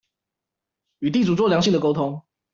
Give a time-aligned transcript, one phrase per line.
[0.97, 2.25] 與地主做良性的溝通